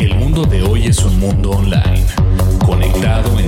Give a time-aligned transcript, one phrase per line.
[0.00, 2.06] El mundo de hoy es un mundo online,
[2.64, 3.38] conectado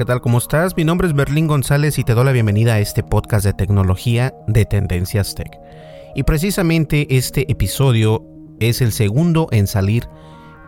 [0.00, 0.22] ¿qué tal?
[0.22, 0.78] ¿Cómo estás?
[0.78, 4.32] Mi nombre es Berlín González y te doy la bienvenida a este podcast de tecnología
[4.46, 5.50] de Tendencias Tech.
[6.14, 8.24] Y precisamente este episodio
[8.60, 10.08] es el segundo en salir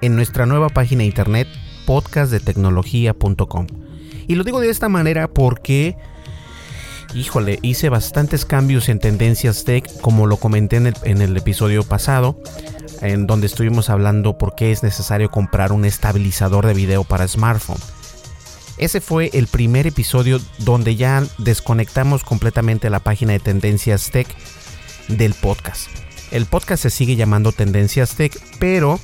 [0.02, 1.48] en nuestra nueva página de internet
[1.86, 3.68] podcastdetecnología.com.
[4.28, 5.96] Y lo digo de esta manera porque,
[7.14, 11.84] híjole, hice bastantes cambios en Tendencias Tech, como lo comenté en el, en el episodio
[11.84, 12.38] pasado,
[13.00, 17.80] en donde estuvimos hablando por qué es necesario comprar un estabilizador de video para smartphone.
[18.78, 24.26] Ese fue el primer episodio donde ya desconectamos completamente la página de Tendencias Tech
[25.08, 25.88] del podcast.
[26.30, 28.98] El podcast se sigue llamando Tendencias Tech, pero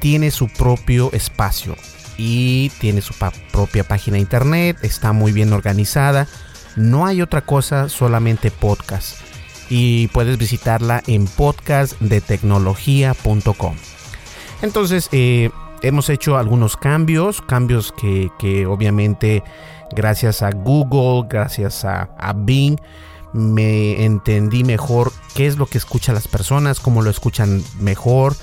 [0.00, 1.76] tiene su propio espacio
[2.18, 3.14] y tiene su
[3.52, 6.28] propia página de internet, está muy bien organizada.
[6.76, 9.16] No hay otra cosa, solamente podcast.
[9.70, 13.76] Y puedes visitarla en podcastdetecnología.com.
[14.62, 15.50] Entonces, eh,
[15.84, 19.42] hemos hecho algunos cambios, cambios que, que, obviamente
[19.94, 22.78] gracias a Google, gracias a, a Bing,
[23.32, 28.34] me entendí mejor qué es lo que escuchan las personas, cómo lo escuchan mejor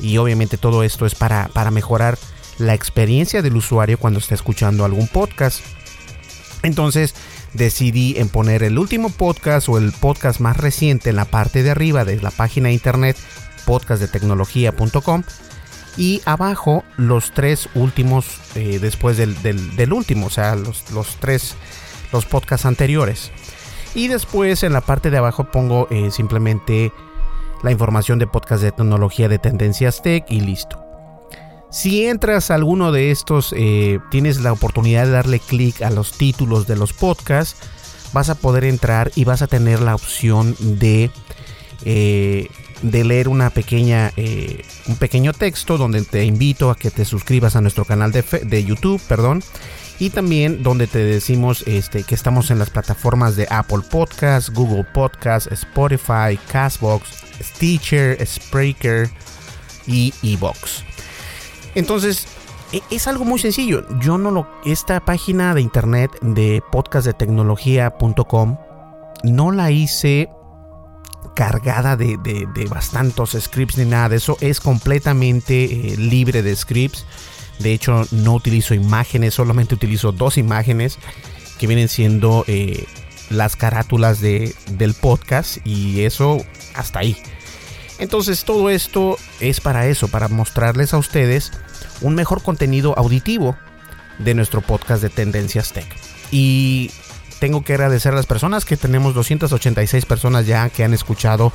[0.00, 2.18] y obviamente todo esto es para, para mejorar
[2.58, 5.60] la experiencia del usuario cuando está escuchando algún podcast.
[6.62, 7.14] Entonces
[7.54, 11.70] decidí en poner el último podcast o el podcast más reciente en la parte de
[11.70, 13.16] arriba de la página de internet
[13.64, 15.22] podcastdetecnología.com
[15.98, 21.56] y abajo los tres últimos eh, después del, del, último, o sea, los, los, tres,
[22.12, 23.32] los podcasts anteriores.
[23.94, 26.92] Y después en la parte de abajo pongo eh, simplemente
[27.64, 30.78] la información de podcast de tecnología de Tendencias Tech y listo.
[31.70, 36.12] Si entras a alguno de estos, eh, tienes la oportunidad de darle clic a los
[36.12, 37.56] títulos de los podcasts,
[38.12, 41.10] vas a poder entrar y vas a tener la opción de,
[42.82, 47.56] de leer una pequeña, eh, un pequeño texto donde te invito a que te suscribas
[47.56, 49.42] a nuestro canal de, de YouTube, perdón,
[49.98, 54.84] y también donde te decimos este, que estamos en las plataformas de Apple Podcasts, Google
[54.84, 59.10] Podcasts, Spotify, Castbox, Stitcher, Spreaker
[59.86, 60.84] y Evox.
[61.74, 62.26] Entonces,
[62.90, 63.86] es algo muy sencillo.
[64.00, 64.48] Yo no lo.
[64.64, 68.58] Esta página de internet de podcastdetecnología.com
[69.24, 70.28] no la hice
[71.38, 74.36] cargada de, bastantes scripts ni nada de eso.
[74.40, 77.06] Es completamente eh, libre de scripts.
[77.60, 80.98] De hecho, no utilizo imágenes, solamente utilizo dos imágenes
[81.60, 82.86] que vienen siendo eh,
[83.30, 86.44] las carátulas de, del podcast y eso
[86.74, 87.16] hasta ahí.
[88.00, 91.52] Entonces todo esto es para eso, para mostrarles a ustedes
[92.00, 93.56] un mejor contenido auditivo
[94.18, 95.86] de nuestro podcast de Tendencias Tech.
[96.32, 96.90] Y
[97.38, 101.52] tengo que agradecer a las personas que tenemos 286 personas ya que han escuchado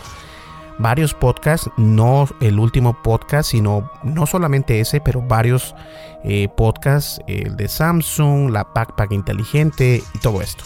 [0.78, 5.76] varios podcasts, no el último podcast, sino no solamente ese, pero varios
[6.24, 10.64] eh, podcasts, el de Samsung, la Backpack inteligente y todo esto.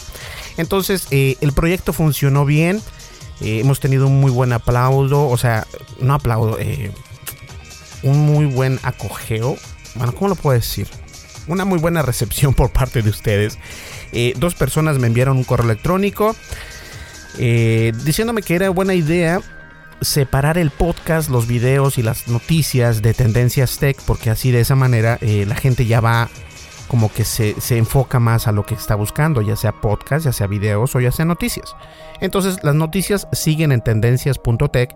[0.56, 2.80] Entonces, eh, el proyecto funcionó bien.
[3.40, 5.66] Eh, hemos tenido un muy buen aplauso, o sea,
[6.00, 6.58] no aplaudo,
[8.02, 9.56] un muy buen acogeo.
[9.94, 10.88] Bueno, ¿cómo lo puedo decir?
[11.46, 13.58] Una muy buena recepción por parte de ustedes.
[14.36, 16.34] Dos personas me enviaron un correo electrónico
[17.36, 19.40] diciéndome que era buena idea
[20.00, 24.74] separar el podcast, los videos y las noticias de Tendencias Tech, porque así de esa
[24.74, 26.28] manera eh, la gente ya va
[26.86, 30.46] como que se, enfoca más a lo que está buscando, ya sea podcast, ya sea
[30.46, 31.76] videos o ya sea noticias.
[32.20, 34.94] Entonces las noticias siguen en tendencias.tech,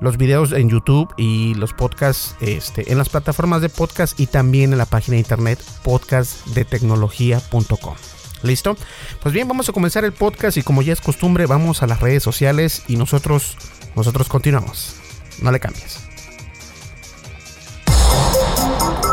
[0.00, 4.70] los videos en YouTube y los podcasts este, en las plataformas de podcast y también
[4.72, 8.13] en la página de internet podcastdetecnología.com.
[8.44, 8.76] ¿Listo?
[9.22, 12.00] Pues bien, vamos a comenzar el podcast y como ya es costumbre, vamos a las
[12.00, 13.56] redes sociales y nosotros
[13.96, 14.96] nosotros continuamos.
[15.40, 16.00] No le cambies.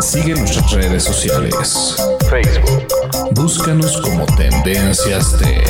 [0.02, 1.96] Sigue nuestras redes sociales.
[2.30, 2.88] Facebook.
[3.32, 5.66] Búscanos como Tendencias Tech.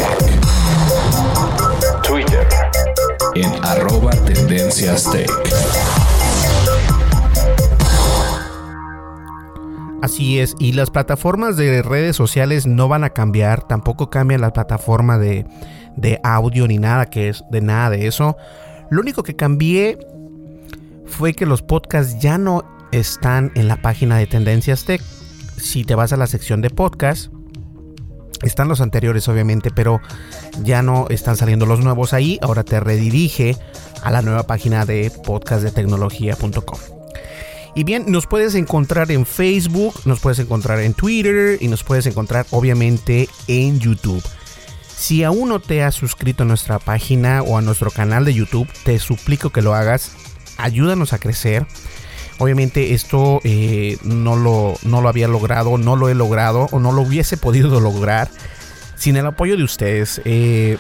[2.02, 2.48] Twitter.
[3.36, 5.30] En arroba Tendencias Tech.
[10.02, 14.52] Así es, y las plataformas de redes sociales no van a cambiar, tampoco cambian la
[14.52, 15.46] plataforma de,
[15.96, 18.36] de audio ni nada que es de nada de eso.
[18.90, 20.00] Lo único que cambié
[21.06, 25.02] fue que los podcasts ya no están en la página de Tendencias Tech.
[25.58, 27.32] Si te vas a la sección de podcast,
[28.44, 30.02] están los anteriores obviamente, pero
[30.64, 32.40] ya no están saliendo los nuevos ahí.
[32.42, 33.56] Ahora te redirige
[34.04, 37.01] a la nueva página de podcastdetecnología.com.
[37.74, 42.06] Y bien, nos puedes encontrar en Facebook, nos puedes encontrar en Twitter y nos puedes
[42.06, 44.24] encontrar obviamente en YouTube.
[44.96, 48.68] Si aún no te has suscrito a nuestra página o a nuestro canal de YouTube,
[48.84, 50.12] te suplico que lo hagas.
[50.58, 51.66] Ayúdanos a crecer.
[52.40, 56.92] Obviamente esto eh, no, lo, no lo había logrado, no lo he logrado o no
[56.92, 58.30] lo hubiese podido lograr
[58.96, 60.22] sin el apoyo de ustedes.
[60.26, 60.78] Eh,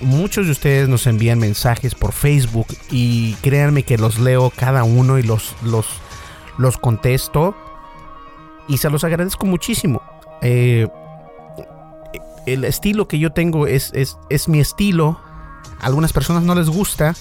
[0.00, 5.18] muchos de ustedes nos envían mensajes por Facebook y créanme que los leo cada uno
[5.18, 5.86] y los, los,
[6.58, 7.54] los contesto
[8.68, 10.02] y se los agradezco muchísimo.
[10.42, 10.88] Eh,
[12.46, 15.20] el estilo que yo tengo es, es, mi estilo.
[15.80, 17.14] A algunas personas no les gusta.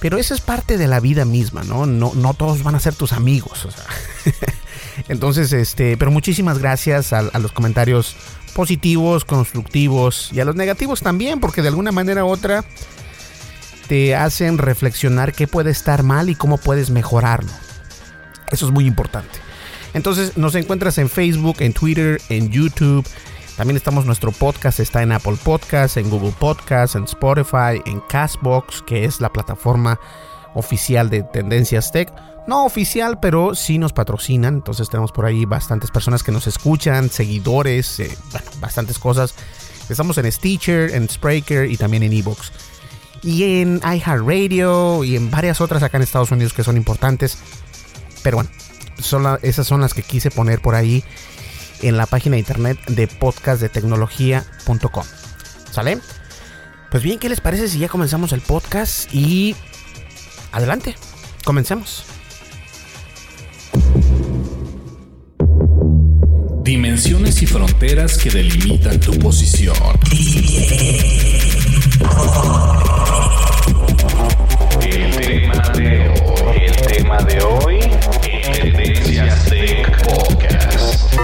[0.00, 1.86] Pero eso es parte de la vida misma, ¿no?
[1.86, 3.68] No, no todos van a ser tus amigos.
[5.08, 8.16] Entonces, este, pero muchísimas gracias a, los comentarios
[8.52, 12.64] positivos, constructivos y a los negativos también, porque de alguna manera u otra
[13.86, 17.52] te hacen reflexionar qué puede estar mal y cómo puedes mejorarlo.
[18.52, 19.30] Eso es muy importante.
[19.94, 23.06] Entonces nos encuentras en Facebook, en Twitter, en YouTube,
[23.56, 28.82] también estamos, nuestro podcast está en Apple Podcasts, en Google Podcasts, en Spotify, en Castbox,
[28.82, 30.00] que es la plataforma
[30.54, 32.12] oficial de Tendencias Tech.
[32.46, 34.54] No oficial, pero sí nos patrocinan.
[34.54, 39.34] Entonces tenemos por ahí bastantes personas que nos escuchan, seguidores, eh, bueno, bastantes cosas.
[39.88, 42.52] Estamos en Stitcher, en Spreaker y también en Evox.
[43.22, 47.38] Y en iHeartRadio y en varias otras acá en Estados Unidos que son importantes.
[48.22, 48.50] Pero bueno,
[49.42, 51.04] esas son las que quise poner por ahí
[51.82, 55.04] en la página de internet de podcastdetecnología.com.
[55.70, 55.98] ¿Sale?
[56.90, 59.12] Pues bien, ¿qué les parece si ya comenzamos el podcast?
[59.14, 59.56] Y
[60.52, 60.94] adelante,
[61.44, 62.04] comencemos.
[66.62, 69.74] Dimensiones y fronteras que delimitan tu posición.
[75.32, 77.78] Tema de hoy, el tema de hoy,
[78.52, 81.14] Tendencias de Podcast.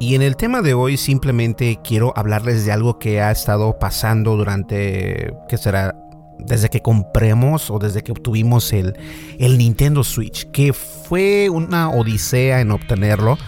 [0.00, 4.36] Y en el tema de hoy simplemente quiero hablarles de algo que ha estado pasando
[4.36, 5.94] durante, ¿qué será?
[6.40, 8.98] Desde que compremos o desde que obtuvimos el,
[9.38, 13.38] el Nintendo Switch, que fue una odisea en obtenerlo.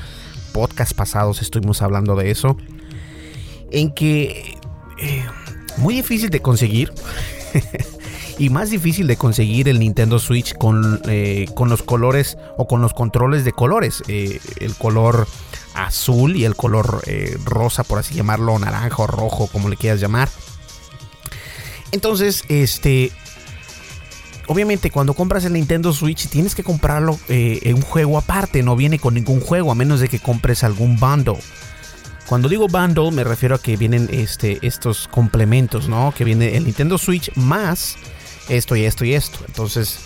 [0.52, 2.56] Podcast pasados estuvimos hablando de eso.
[3.72, 4.56] En que...
[4.98, 5.24] Eh,
[5.78, 6.92] muy difícil de conseguir.
[8.38, 12.82] y más difícil de conseguir el Nintendo Switch con, eh, con los colores o con
[12.82, 14.02] los controles de colores.
[14.06, 15.26] Eh, el color
[15.74, 17.02] azul y el color
[17.44, 20.28] rosa, por así llamarlo, naranja o rojo, como le quieras llamar.
[21.90, 23.10] Entonces, este.
[24.48, 28.62] Obviamente, cuando compras el Nintendo Switch, tienes que comprarlo en un juego aparte.
[28.62, 31.38] No viene con ningún juego, a menos de que compres algún bundle.
[32.32, 36.14] Cuando digo bundle, me refiero a que vienen este, estos complementos, ¿no?
[36.16, 37.96] Que viene el Nintendo Switch más
[38.48, 39.40] esto y esto y esto.
[39.46, 39.98] Entonces,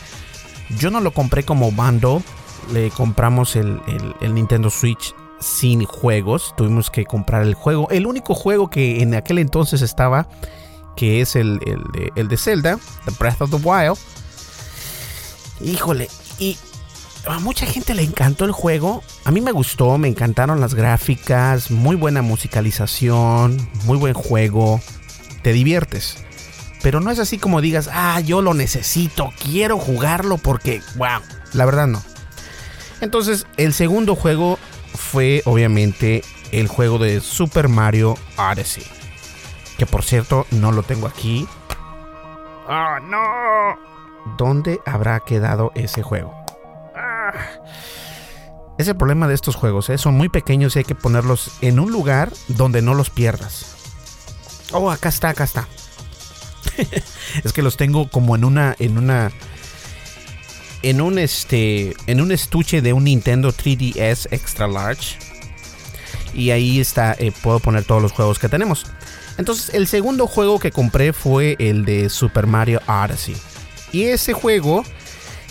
[0.76, 2.24] yo no lo compré como bundle.
[2.72, 3.80] le compramos el,
[4.20, 6.52] Nintendo Switch sin juegos.
[6.56, 7.88] Tuvimos que comprar el juego.
[7.90, 10.28] El único juego que en aquel entonces estaba,
[10.96, 13.98] que es el, de, el de Zelda, The Breath of the Wild.
[15.60, 16.08] Híjole,
[16.40, 16.58] y
[17.26, 19.02] a mucha gente le encantó el juego.
[19.24, 24.80] A mí me gustó, me encantaron las gráficas, muy buena musicalización, muy buen juego.
[25.42, 26.24] Te diviertes.
[26.82, 31.20] Pero no es así como digas, ah, yo lo necesito, quiero jugarlo porque, wow,
[31.52, 32.02] la verdad no.
[33.00, 34.58] Entonces, el segundo juego
[34.94, 38.84] fue obviamente el juego de Super Mario Odyssey.
[39.78, 41.46] Que por cierto, no lo tengo aquí.
[42.68, 44.36] ¡Ah, no!
[44.38, 46.45] ¿Dónde habrá quedado ese juego?
[48.78, 49.96] Es el problema de estos juegos, ¿eh?
[49.96, 53.74] son muy pequeños y hay que ponerlos en un lugar donde no los pierdas.
[54.72, 55.68] Oh, acá está, acá está.
[57.44, 59.30] es que los tengo como en una en una
[60.82, 65.18] en un este en un estuche de un Nintendo 3DS Extra Large
[66.34, 68.86] y ahí está eh, puedo poner todos los juegos que tenemos.
[69.38, 73.36] Entonces el segundo juego que compré fue el de Super Mario Odyssey
[73.92, 74.84] y ese juego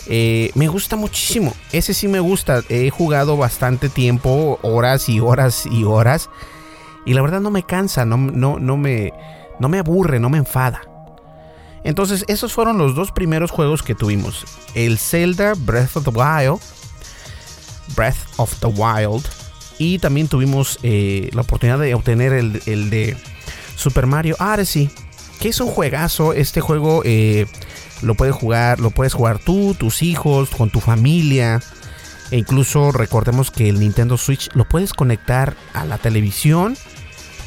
[0.08, 1.54] eh, me gusta muchísimo.
[1.72, 2.62] Ese sí me gusta.
[2.68, 6.30] He jugado bastante tiempo, horas y horas y horas.
[7.04, 9.12] Y la verdad no me cansa, no, no, no, me,
[9.60, 10.82] no me aburre, no me enfada.
[11.84, 14.44] Entonces, esos fueron los dos primeros juegos que tuvimos.
[14.74, 16.60] El Zelda Breath of the Wild.
[17.94, 19.24] Breath of the Wild.
[19.78, 23.16] Y también tuvimos eh, la oportunidad de obtener el, de
[23.76, 24.90] Super Mario Odyssey.
[25.40, 26.32] Que es un juegazo.
[26.32, 27.46] Este juego eh,
[28.02, 31.60] lo puedes jugar, lo puedes jugar tú, tus hijos, con tu familia.
[32.30, 36.76] E incluso recordemos que el Nintendo Switch lo puedes conectar a la televisión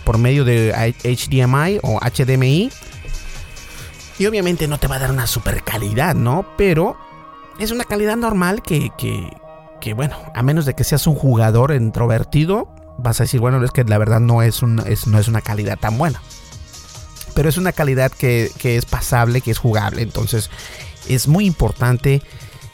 [0.06, 2.72] por medio de HDMI o HDMI
[4.20, 6.46] y obviamente no te va a dar una super calidad, ¿no?
[6.58, 6.98] Pero
[7.58, 8.92] es una calidad normal que,
[9.80, 12.68] que, bueno, a menos de que seas un jugador introvertido,
[12.98, 15.98] vas a decir, bueno, es que la verdad no es, no es una calidad tan
[15.98, 16.22] buena.
[17.40, 20.02] Pero es una calidad que, es pasable, que es jugable.
[20.02, 20.50] Entonces
[21.08, 22.22] es muy importante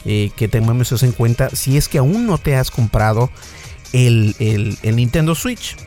[0.06, 3.30] eh, que tengamos eso en cuenta si es que aún no te has comprado
[3.94, 5.78] el, el Nintendo Switch.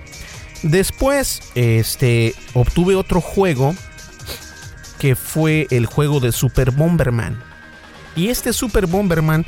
[0.62, 3.74] Después, este, obtuve otro juego
[5.00, 7.42] que fue el juego de Super Bomberman.
[8.14, 9.44] Y este Super Bomberman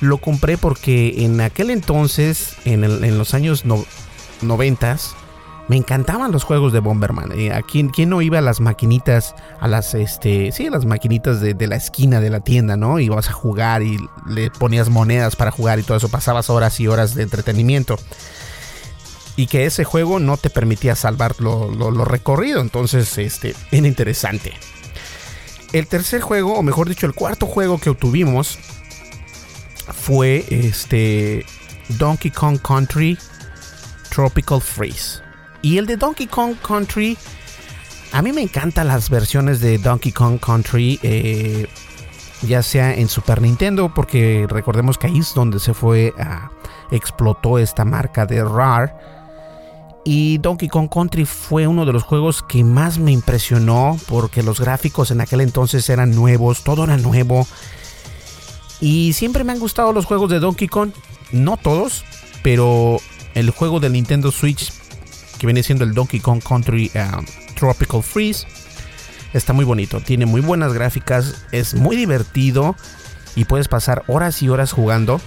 [0.00, 3.64] lo compré porque en aquel entonces, en, los años
[4.42, 4.96] 90,
[5.70, 7.30] me encantaban los juegos de Bomberman.
[7.30, 11.54] Eh, ¿A quién, no iba a las maquinitas, a las, este, sí, las maquinitas de,
[11.54, 12.98] de, la esquina de la tienda, ¿no?
[12.98, 13.96] Ibas a jugar y
[14.26, 18.00] le ponías monedas para jugar y todo eso, pasabas horas y horas de entretenimiento
[19.36, 22.60] y que ese juego no te permitía salvar lo, recorrido.
[22.60, 24.54] Entonces, este, era interesante.
[25.72, 28.58] El tercer juego, o mejor dicho, el cuarto juego que obtuvimos
[29.94, 31.46] fue este
[31.90, 33.16] Donkey Kong Country
[34.08, 35.29] Tropical Freeze.
[35.62, 37.16] Y el de Donkey Kong Country,
[38.12, 41.66] a mí me encantan las versiones de Donkey Kong Country, eh,
[42.42, 46.14] ya sea en Super Nintendo, porque recordemos que ahí es donde se fue
[46.90, 48.92] explotó esta marca de Rare
[50.04, 54.60] y Donkey Kong Country fue uno de los juegos que más me impresionó porque los
[54.60, 57.46] gráficos en aquel entonces eran nuevos, todo era nuevo.
[58.80, 60.92] Y siempre me han gustado los juegos de Donkey Kong,
[61.32, 62.04] no todos,
[62.42, 62.98] pero
[63.34, 64.72] el juego de Nintendo Switch
[65.40, 68.46] que viene siendo el Donkey Kong Country um, Tropical Freeze
[69.32, 72.76] está muy bonito, tiene muy buenas gráficas, es muy divertido
[73.34, 75.18] y puedes pasar horas y horas jugando.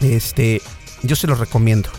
[0.00, 0.62] Este,
[1.02, 1.90] yo se los recomiendo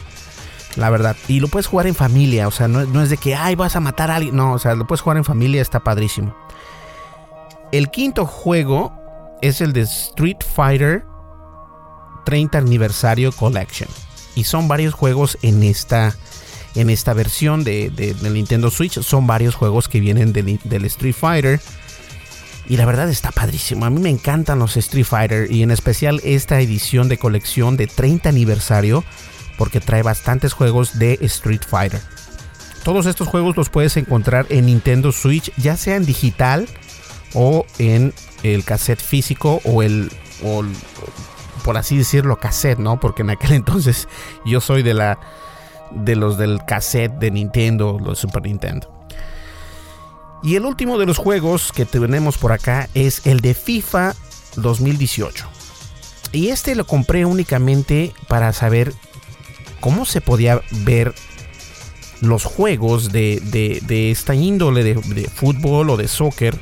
[0.75, 1.15] la verdad.
[1.27, 3.79] Y lo puedes jugar en familia, o sea, no, es de que, ay, vas a
[3.79, 4.35] matar a alguien.
[4.35, 6.35] No, o sea, lo puedes jugar en familia, está padrísimo.
[7.71, 8.91] El quinto juego
[9.43, 11.05] es el de Street Fighter
[12.25, 13.89] 30 Aniversario Collection.
[14.33, 16.15] Y son varios juegos en esta,
[16.75, 19.01] en esta versión de, Nintendo Switch.
[19.01, 21.59] Son varios juegos que vienen del Street Fighter.
[22.67, 23.85] Y la verdad está padrísimo.
[23.85, 25.51] A mí me encantan los Street Fighter.
[25.51, 29.03] Y en especial esta edición de colección de 30 aniversario
[29.57, 32.01] porque trae bastantes juegos de Street Fighter.
[32.83, 36.67] Todos estos juegos los puedes encontrar en Nintendo Switch, ya sea en digital
[37.33, 38.13] o en
[38.43, 40.11] el cassette físico o el,
[41.63, 42.99] por así decirlo, cassette, ¿no?
[42.99, 44.07] Porque en aquel entonces
[44.45, 45.19] yo soy de la
[45.95, 48.91] de los del cassette de Nintendo, los Super Nintendo.
[50.43, 54.13] Y el último de los juegos que tenemos por acá es el de FIFA
[54.57, 55.47] 2018.
[56.33, 58.93] Y este lo compré únicamente para saber
[59.79, 61.13] cómo se podía ver
[62.19, 63.81] los juegos de,
[64.11, 66.57] esta índole de, fútbol o de soccer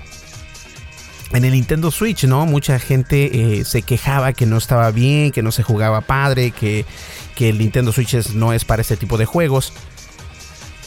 [1.32, 2.46] en el Nintendo Switch, ¿no?
[2.46, 6.86] Mucha gente eh, se quejaba que no estaba bien, que no se jugaba padre, que,
[7.36, 9.74] que el Nintendo Switch no es para ese tipo de juegos.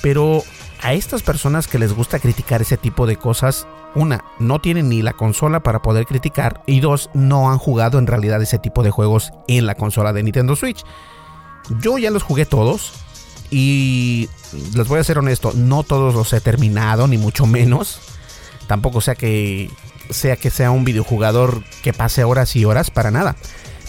[0.02, 0.42] Pero
[0.82, 5.02] a estas personas que les gusta criticar ese tipo de cosas, una, no tienen ni
[5.02, 8.90] la consola para poder criticar y dos, no han jugado en realidad ese tipo de
[8.90, 10.82] juegos en la consola de Nintendo Switch.
[11.80, 12.92] Yo ya los jugué todos
[13.50, 14.28] y
[14.74, 18.00] les voy a ser honesto, no todos los he terminado, ni mucho menos.
[18.66, 19.70] Tampoco sea que
[20.10, 23.36] sea que sea un videojugador que pase horas y horas para nada.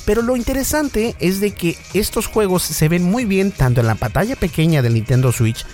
[0.06, 3.96] Pero lo interesante es de que estos juegos se ven muy bien tanto en la
[3.96, 5.66] pantalla pequeña del Nintendo Switch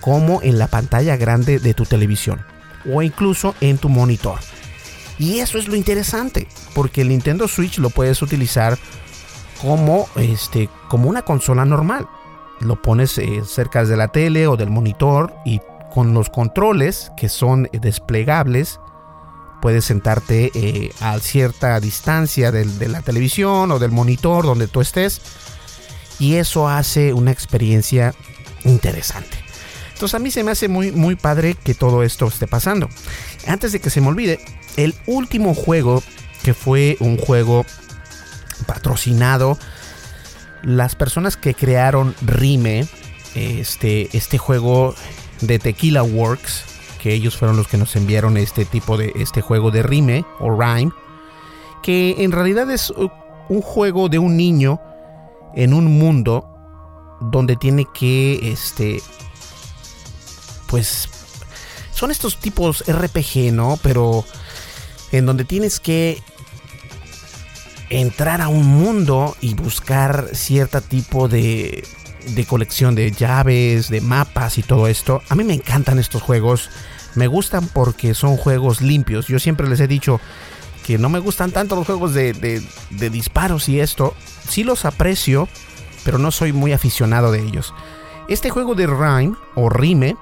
[0.00, 2.44] como en la pantalla grande de tu televisión
[2.92, 4.38] o incluso en tu monitor.
[5.18, 8.78] Y eso es lo interesante, porque el Nintendo Switch lo puedes utilizar
[9.60, 12.06] como, este, como una consola normal.
[12.60, 15.60] Lo pones eh, cerca de la tele o del monitor y
[15.92, 18.78] con los controles que son desplegables
[19.60, 25.20] puedes sentarte eh, a cierta distancia de la televisión o del monitor donde tú estés
[26.18, 28.14] y eso hace una experiencia
[28.64, 29.36] interesante.
[29.92, 32.88] Entonces a mí se me hace muy, muy padre que todo esto esté pasando.
[33.46, 34.40] Antes de que se me olvide,
[34.76, 36.02] el último juego
[36.42, 37.66] que fue un juego
[38.66, 39.58] patrocinado,
[40.62, 42.86] las personas que crearon Rime,
[43.34, 44.94] este, este juego
[45.40, 46.64] de Tequila Works,
[47.12, 50.92] ellos fueron los que nos enviaron este tipo de este juego de Rime o Rhyme,
[51.82, 52.92] que en realidad es
[53.48, 54.80] un juego de un niño
[55.54, 56.48] en un mundo
[57.20, 59.02] donde tiene que este
[60.66, 61.08] pues
[61.92, 63.78] son estos tipos RPG, ¿no?
[63.82, 64.24] Pero
[65.10, 66.22] en donde tienes que
[67.90, 71.84] entrar a un mundo y buscar cierto tipo de,
[72.34, 75.22] de colección de llaves, de mapas y todo esto.
[75.28, 76.70] A mí me encantan estos juegos.
[77.14, 79.26] Me gustan porque son juegos limpios.
[79.26, 80.20] Yo siempre les he dicho
[80.84, 84.14] que no me gustan tanto los juegos de, de, disparos y esto.
[84.48, 85.48] Sí los aprecio,
[86.04, 87.74] pero no soy muy aficionado de ellos.
[88.28, 90.16] Este juego de Rhyme o Rime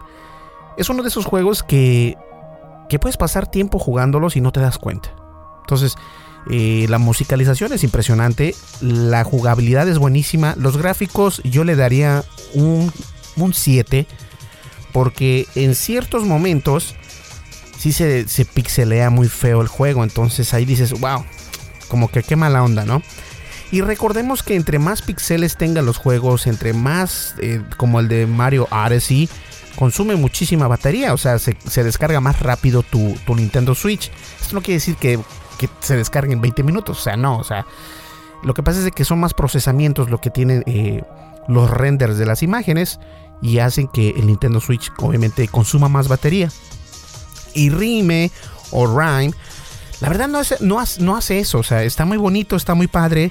[0.76, 2.16] es uno de esos juegos que,
[2.88, 5.14] que puedes pasar tiempo jugándolos y no te das cuenta.
[5.62, 5.96] Entonces,
[6.48, 12.22] eh, la musicalización es impresionante, la jugabilidad es buenísima, los gráficos yo le daría
[12.54, 12.92] un,
[13.36, 14.06] un 7,
[14.96, 16.94] porque en ciertos momentos
[17.78, 21.22] sí se, se, pixelea muy feo el juego, entonces ahí dices, wow,
[21.88, 23.02] como que qué mala onda, ¿no?
[23.70, 28.26] Y recordemos que entre más pixeles tengan los juegos, entre más eh, como el de
[28.26, 29.28] Mario Odyssey,
[29.78, 34.10] consume muchísima batería, o sea, se, descarga más rápido tu, Nintendo Switch.
[34.40, 35.20] Esto no quiere decir que,
[35.80, 37.66] se descargue en 20 minutos, o sea, no, o sea,
[38.42, 41.02] lo que pasa es que son más procesamientos lo que tienen eh,
[41.48, 42.98] los renders de las imágenes
[43.42, 46.50] y hacen que el Nintendo Switch obviamente consuma más batería.
[47.54, 48.30] Y Rime
[48.70, 49.32] o Rhyme,
[50.00, 53.30] la verdad no, no, no hace eso, o sea, está muy bonito, está muy padre.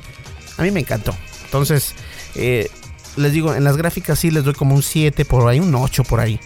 [0.58, 1.16] A mí me encantó.
[1.46, 1.94] Entonces,
[2.36, 2.70] eh,
[3.16, 6.04] les digo, en las gráficas sí les doy como un 7 por ahí, un 8
[6.04, 6.40] por ahí.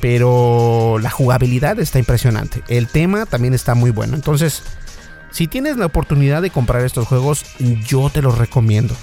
[0.00, 2.62] Pero la jugabilidad está impresionante.
[2.68, 4.14] El tema también está muy bueno.
[4.14, 4.62] Entonces,
[5.32, 7.44] si tienes la oportunidad de comprar estos juegos,
[7.84, 8.94] yo te los recomiendo.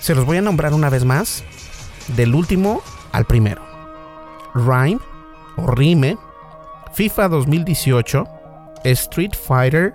[0.00, 1.44] Se los voy a nombrar una vez más.
[2.08, 2.82] Del último
[3.12, 3.62] al primero.
[4.54, 5.00] Rhyme
[5.56, 6.16] o Rime,
[6.94, 8.24] FIFA 2018,
[8.84, 9.94] Street Fighter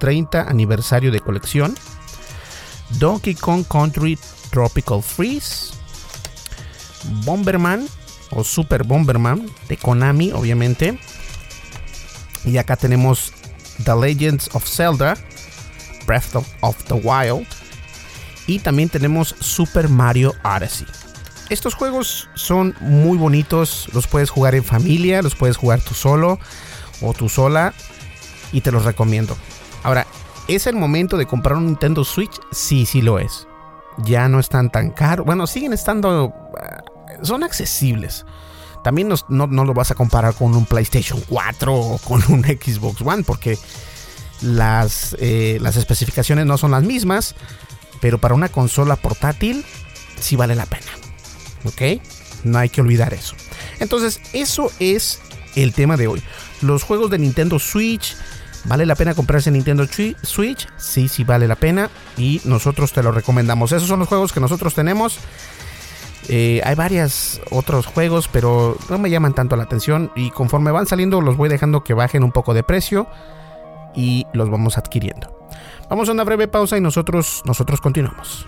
[0.00, 1.74] 30 aniversario de colección,
[2.98, 4.18] Donkey Kong Country
[4.50, 5.74] Tropical Freeze,
[7.24, 7.86] Bomberman
[8.30, 10.98] o Super Bomberman de Konami, obviamente.
[12.44, 13.32] Y acá tenemos
[13.84, 15.16] The Legends of Zelda,
[16.06, 17.46] Breath of, the Wild.
[18.46, 20.86] Y también tenemos Super Mario Odyssey.
[21.48, 26.38] Estos juegos son muy bonitos, los puedes jugar en familia, los puedes jugar tú solo
[27.00, 27.74] o tú sola
[28.52, 29.36] y te los recomiendo.
[29.82, 30.06] Ahora,
[30.48, 32.40] ¿Es el momento de comprar un Nintendo Switch?
[32.50, 33.46] Sí, sí lo es.
[33.98, 35.24] Ya no están tan caros.
[35.24, 36.34] Bueno, siguen estando...
[36.60, 38.26] Eh, son accesibles.
[38.82, 43.22] También no, lo vas a comparar con un PlayStation 4 o con un Xbox One
[43.22, 43.56] porque
[44.40, 47.36] las, eh, las especificaciones no son las mismas.
[48.02, 49.64] Pero para una consola portátil
[50.20, 50.92] sí vale la pena.
[51.64, 52.02] ¿Ok?
[52.44, 53.34] No hay que olvidar eso.
[53.80, 55.20] Entonces, eso es
[55.56, 56.22] el tema de hoy.
[56.60, 58.14] Los juegos de Nintendo Switch
[58.64, 60.68] ¿Vale la pena comprarse Nintendo Switch?
[60.76, 63.72] Sí, sí vale la pena y nosotros te lo recomendamos.
[63.72, 65.18] Esos son los juegos que nosotros tenemos.
[66.28, 70.86] Eh, hay varios otros juegos, pero no me llaman tanto la atención y conforme van
[70.86, 73.08] saliendo los voy dejando que bajen un poco de precio
[73.96, 75.41] y los vamos adquiriendo.
[75.92, 78.46] Vamos a una breve pausa y nosotros, nosotros continuamos.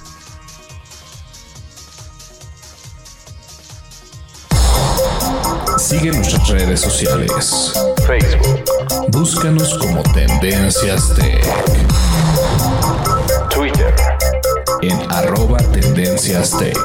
[5.76, 7.74] Sigue nuestras redes sociales.
[8.06, 8.64] Facebook.
[9.08, 11.44] Búscanos como Tendencias Tech.
[13.50, 13.94] Twitter.
[14.80, 16.78] En arroba Tendencias Tech.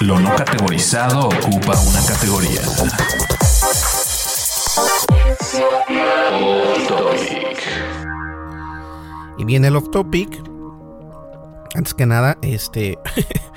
[0.00, 2.62] Lo no categorizado ocupa una categoría.
[9.38, 10.28] Y viene el off topic.
[11.74, 12.98] Antes que nada, este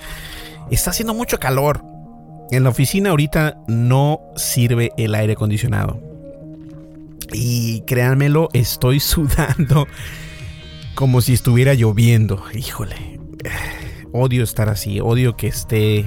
[0.71, 1.84] está haciendo mucho calor.
[2.51, 5.99] En la oficina ahorita no sirve el aire acondicionado.
[7.32, 9.88] Y créanmelo, estoy sudando
[10.95, 12.43] como si estuviera lloviendo.
[12.54, 13.19] Híjole.
[14.12, 16.06] Odio estar así, odio que esté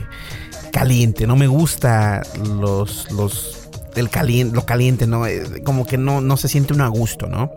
[0.72, 1.26] caliente.
[1.26, 3.67] No me gusta los los
[4.02, 7.52] lo caliente, no, eh, como que no no se siente un a gusto, ¿no?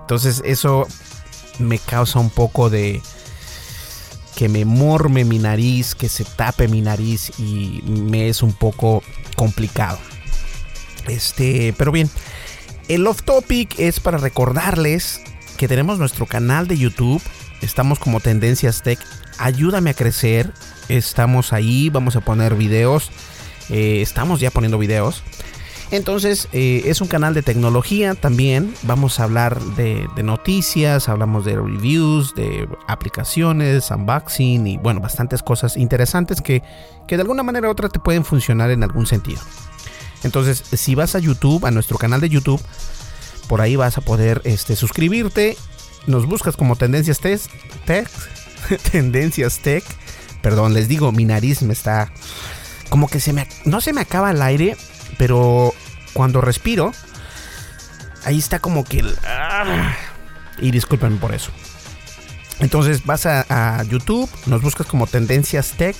[0.00, 0.86] Entonces, eso
[1.58, 3.02] me causa un poco de
[4.36, 9.02] que me morme mi nariz, que se tape mi nariz y me es un poco
[9.34, 9.98] complicado.
[11.08, 12.08] Este, pero bien,
[12.88, 15.20] el off topic es para recordarles
[15.56, 17.20] que tenemos nuestro canal de YouTube.
[17.62, 19.00] Estamos como Tendencias Tech.
[19.38, 20.52] Ayúdame a crecer.
[20.88, 23.10] Estamos ahí, vamos a poner videos.
[23.70, 25.22] Eh, estamos ya poniendo videos.
[25.90, 28.74] Entonces eh, es un canal de tecnología también.
[28.82, 35.76] Vamos a hablar de, noticias, hablamos de reviews, de aplicaciones, unboxing y bueno, bastantes cosas
[35.76, 36.62] interesantes que,
[37.06, 39.40] que de alguna manera u otra te pueden funcionar en algún sentido.
[40.24, 42.60] Entonces, si vas a YouTube, a nuestro canal de YouTube,
[43.48, 45.56] por ahí vas a poder este, suscribirte.
[46.06, 47.40] Nos buscas como Tendencias Tech.
[48.92, 49.84] tendencias Tech.
[50.42, 52.12] Perdón, les digo, mi nariz me está...
[52.90, 53.48] Como que se me...
[53.64, 54.76] No se me acaba el aire,
[55.18, 55.74] pero
[56.14, 56.92] cuando respiro,
[58.24, 59.04] ahí está como que...
[59.26, 59.94] Ah,
[60.58, 61.50] y discúlpenme por eso.
[62.60, 65.96] Entonces vas a, YouTube, nos buscas como Tendencias Tech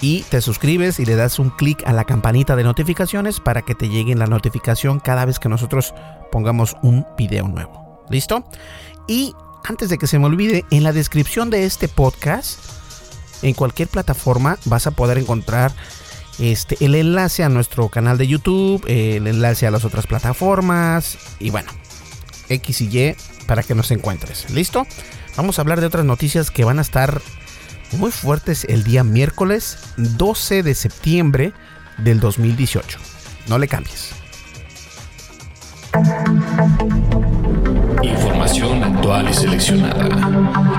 [0.00, 3.74] y te suscribes y le das un clic a la campanita de notificaciones para que
[3.74, 5.94] te llegue la notificación cada vez que nosotros
[6.30, 8.04] pongamos un video nuevo.
[8.08, 8.44] ¿Listo?
[9.08, 12.60] Y antes de que se me olvide, en la descripción de este podcast,
[13.42, 15.72] en cualquier plataforma vas a poder encontrar
[16.38, 21.50] este, el enlace a nuestro canal de YouTube, el enlace a las otras plataformas y
[21.50, 21.70] bueno,
[22.48, 24.50] X y Y para que nos encuentres.
[24.50, 24.86] ¿Listo?
[25.36, 27.20] Vamos a hablar de otras noticias que van a estar
[27.92, 31.52] muy fuertes el día miércoles 12 de septiembre
[31.98, 32.98] del 2018.
[33.48, 34.12] No le cambies.
[38.48, 40.06] Información actual y seleccionada.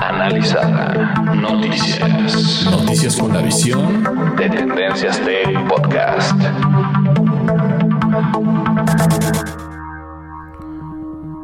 [0.08, 1.14] Analizada.
[1.36, 2.66] Noticias.
[2.68, 6.36] Noticias con la visión de Tendencias de Podcast.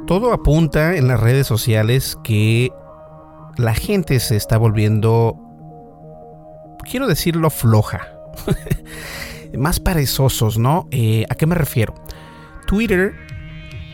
[0.09, 2.73] Todo apunta en las redes sociales que
[3.57, 5.37] la gente se está volviendo,
[6.91, 8.09] quiero decirlo, floja.
[9.57, 10.89] Más perezosos, ¿no?
[10.91, 11.95] Eh, ¿A qué me refiero?
[12.67, 13.15] Twitter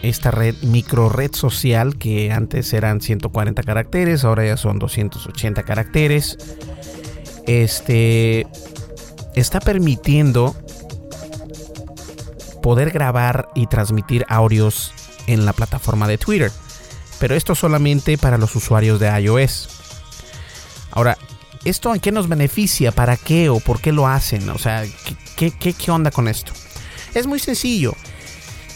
[0.03, 6.39] esta red, micro red social que antes eran 140 caracteres, ahora ya son 280 caracteres.
[7.47, 8.47] Este
[9.35, 10.57] está permitiendo
[12.63, 14.93] poder grabar y transmitir audios
[15.27, 16.51] en la plataforma de Twitter.
[17.21, 19.69] Pero esto solamente para los usuarios de iOS.
[20.91, 21.17] Ahora,
[21.65, 22.91] ¿esto en qué nos beneficia?
[22.91, 24.51] ¿Para qué o por qué lo hacen?
[24.51, 24.85] O sea,
[25.37, 26.53] ¿qué, qué, qué onda con esto?
[27.15, 27.95] Es muy sencillo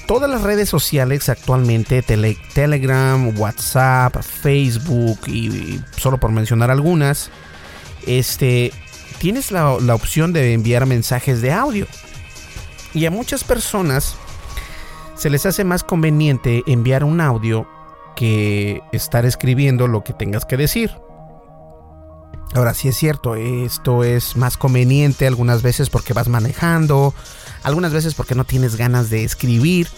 [0.07, 7.31] todas las redes sociales actualmente, Telegram, WhatsApp, Facebook y, solo por mencionar algunas,
[8.07, 8.73] este,
[9.19, 11.87] tienes la, opción de enviar mensajes de audio.
[12.95, 14.16] Y a muchas personas
[15.16, 17.69] se les hace más conveniente enviar un audio
[18.14, 20.92] que estar escribiendo lo que tengas que decir.
[22.55, 27.12] Ahora sí es cierto, esto es más conveniente algunas veces porque vas manejando,
[27.66, 29.88] algunas veces porque no tienes ganas de escribir,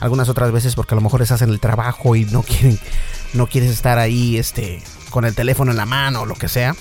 [0.00, 2.78] algunas otras veces porque a lo mejor estás en el trabajo y no quieren,
[3.34, 6.74] no quieres estar ahí, este, con el teléfono en la mano o lo que sea.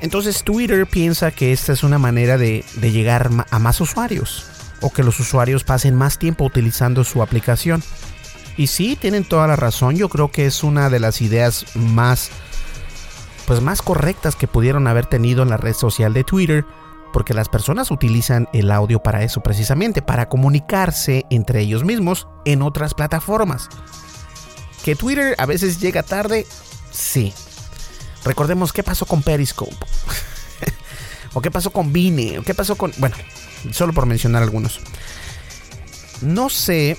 [0.00, 4.46] Entonces Twitter piensa que esta es una manera de, de llegar a más usuarios
[4.80, 7.82] o que los usuarios pasen más tiempo utilizando su aplicación.
[8.56, 9.96] Y sí, tienen toda la razón.
[9.96, 12.30] Yo creo que es una de las ideas más,
[13.44, 16.64] pues más correctas que pudieron haber tenido en la red social de Twitter
[17.14, 22.60] porque las personas utilizan el audio para eso precisamente, para comunicarse entre ellos mismos en
[22.60, 23.68] otras plataformas.
[24.84, 26.44] Que Twitter a veces llega tarde,
[26.90, 27.32] sí.
[28.24, 29.76] Recordemos qué pasó con Periscope.
[31.34, 32.92] o qué pasó con Vine, o qué pasó con...
[32.98, 33.14] Bueno,
[33.70, 34.80] solo por mencionar algunos.
[36.20, 36.96] No sé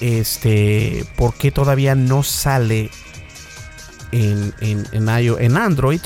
[0.00, 2.92] este, por qué todavía no sale
[4.12, 6.00] en, en, en, en Android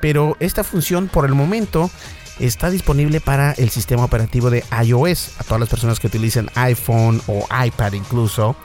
[0.00, 1.90] pero esta función por el momento
[2.38, 5.32] está disponible para el sistema operativo de iOS.
[5.38, 8.56] A todas las personas que utilicen iPhone o iPad incluso,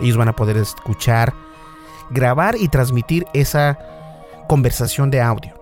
[0.00, 1.34] ellos van a poder escuchar,
[2.10, 3.78] grabar y transmitir esa
[4.48, 5.54] conversación de audio.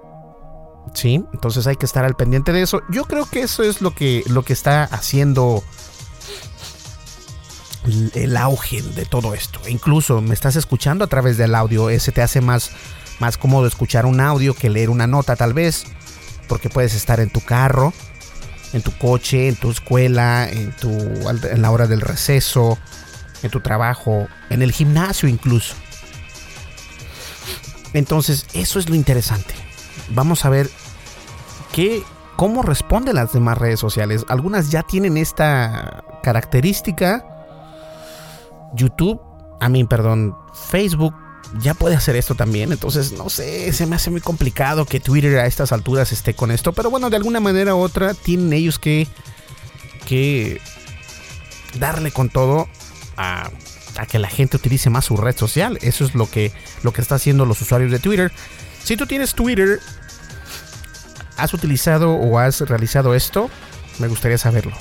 [0.93, 1.25] ¿Sí?
[1.33, 2.83] Entonces hay que estar al pendiente de eso.
[2.91, 5.63] Yo creo que eso es lo que, lo que está haciendo
[8.15, 9.61] el auge de todo esto.
[9.67, 11.91] E incluso me estás escuchando a través del audio.
[11.91, 12.71] Ese te hace más,
[13.19, 15.85] más cómodo escuchar un audio que leer una nota tal vez.
[16.49, 17.93] Porque puedes estar en tu carro,
[18.73, 22.79] en tu coche, en tu escuela, en, tu, en la hora del receso,
[23.43, 25.75] en tu trabajo, en el gimnasio incluso.
[27.93, 29.55] Entonces, eso es lo interesante.
[30.11, 30.69] Vamos a ver
[31.73, 32.03] qué,
[32.37, 34.25] cómo responden las demás redes sociales.
[34.29, 37.25] Algunas ya tienen esta característica.
[38.75, 39.21] YouTube,
[39.61, 40.37] a mí, perdón,
[40.69, 41.15] Facebook
[41.61, 42.73] ya puede hacer esto también.
[42.73, 46.51] Entonces, no sé, se me hace muy complicado que Twitter a estas alturas esté con
[46.51, 46.73] esto.
[46.73, 49.07] Pero bueno, de alguna manera u otra tienen ellos que,
[50.07, 50.61] que
[51.79, 52.69] darle con todo
[53.17, 53.51] a,
[53.97, 55.79] a, que la gente utilice más su red social.
[55.83, 58.33] Eso es lo que, lo que está haciendo los usuarios de Twitter.
[58.83, 59.81] Si tú tienes Twitter,
[61.37, 63.51] ¿has utilizado o has realizado esto?
[63.99, 64.73] Me gustaría saberlo.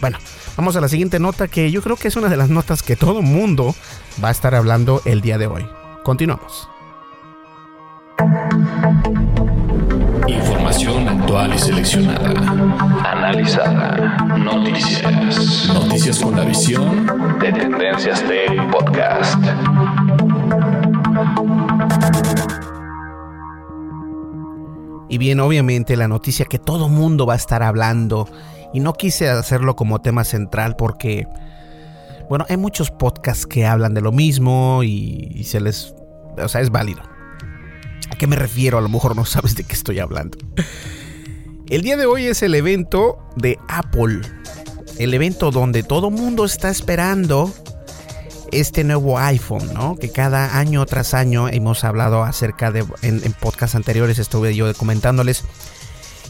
[0.00, 0.18] Bueno,
[0.56, 2.96] vamos a la siguiente nota que yo creo que es una de las notas que
[2.96, 3.74] todo mundo
[4.22, 5.66] va a estar hablando el día de hoy.
[6.04, 6.68] Continuamos.
[10.28, 12.30] Información actual y seleccionada.
[13.10, 14.18] Analizada.
[14.36, 15.70] Noticias.
[15.72, 19.42] Noticias con la visión de Tendencias Tech Podcast.
[25.08, 28.28] Y bien, obviamente la noticia que todo mundo va a estar hablando,
[28.74, 31.28] y no quise hacerlo como tema central porque,
[32.28, 35.94] bueno, hay muchos podcasts que hablan de lo mismo y, se les,
[36.36, 37.02] o sea, es válido.
[38.10, 38.78] ¿A qué me refiero?
[38.78, 40.38] A lo mejor no sabes de qué estoy hablando.
[41.68, 44.20] El día de hoy es el evento de Apple.
[44.98, 47.52] El evento donde todo mundo está esperando
[48.52, 49.96] este nuevo iPhone, ¿no?
[49.96, 54.72] Que cada año tras año hemos hablado acerca de, en, en podcasts anteriores estuve yo
[54.74, 55.44] comentándoles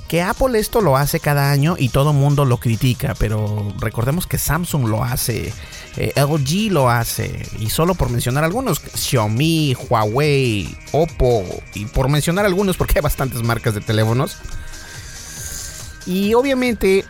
[0.09, 4.39] que Apple esto lo hace cada año y todo mundo lo critica, pero recordemos que
[4.39, 5.53] Samsung lo hace,
[5.97, 12.45] eh, LG lo hace, y solo por mencionar algunos, Xiaomi, Huawei, Oppo, y por mencionar
[12.45, 14.37] algunos porque hay bastantes marcas de teléfonos.
[16.07, 17.05] Y obviamente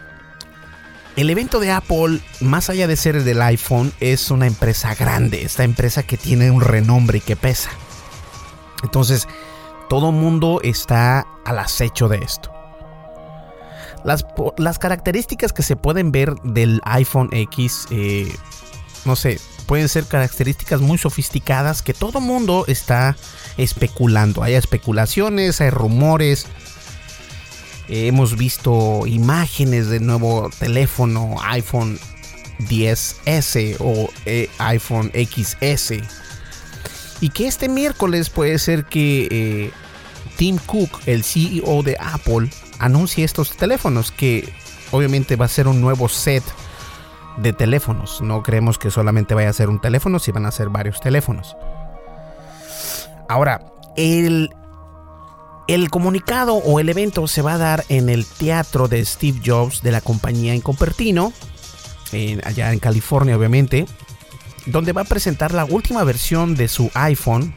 [1.17, 5.43] el evento de Apple, más allá de ser el del iPhone, es una empresa grande,
[5.43, 7.71] esta empresa que tiene un renombre y que pesa.
[8.83, 9.27] Entonces,
[9.89, 12.54] todo mundo está al acecho de esto.
[14.05, 14.27] Las,
[14.59, 18.31] las, características que se pueden ver del iPhone X, eh,
[19.07, 23.17] no sé, pueden ser características muy sofisticadas que todo mundo está
[23.57, 24.43] especulando.
[24.43, 26.47] Hay especulaciones, hay rumores.
[27.89, 31.99] Eh, hemos visto imágenes del nuevo teléfono iPhone
[32.61, 35.95] 10S o eh, iPhone XS.
[37.23, 39.73] Y que este miércoles puede ser que
[40.37, 42.51] Tim Cook, el CEO de Apple,
[42.85, 44.53] anuncie estos teléfonos, que
[44.91, 46.45] obviamente va a ser un nuevo set
[47.39, 48.21] de teléfonos.
[48.21, 51.57] No creemos que solamente vaya a ser un teléfono, si van a ser varios teléfonos.
[53.29, 53.63] Ahora,
[53.97, 54.51] el,
[55.67, 59.83] el comunicado o el evento se va a dar en el teatro de Steve Jobs
[59.83, 61.33] de la compañía en Cupertino,
[62.13, 63.87] en, allá en California obviamente,
[64.67, 67.55] donde va a presentar la última versión de su iPhone,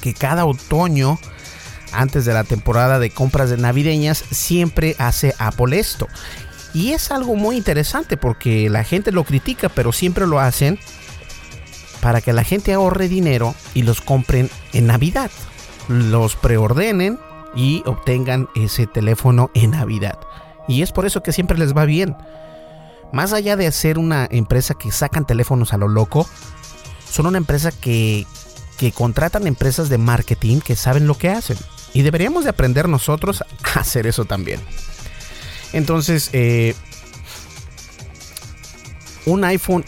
[0.00, 1.18] que cada otoño
[1.92, 6.08] antes de la temporada de compras de navideñas siempre hace Apple esto.
[6.74, 10.78] Y es algo muy interesante porque la gente lo critica, pero siempre lo hacen
[12.00, 15.30] para que la gente ahorre dinero y los compren en Navidad.
[15.88, 17.18] Los preordenen
[17.54, 20.18] y obtengan ese teléfono en Navidad.
[20.68, 22.16] Y es por eso que siempre les va bien.
[23.12, 26.26] Más allá de ser una empresa que sacan teléfonos a lo loco,
[27.10, 28.26] son una empresa que,
[28.76, 31.56] que contratan empresas de marketing que saben lo que hacen.
[31.94, 34.60] Y deberíamos de aprender nosotros a hacer eso también.
[35.72, 36.74] Entonces, eh,
[39.26, 39.84] un iPhone